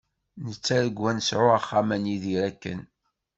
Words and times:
Nettargu 0.45 1.03
ad 1.09 1.15
nesɛu 1.17 1.47
axxam 1.57 1.89
ad 1.95 1.99
nidir 2.01 2.41
akken. 2.49 2.79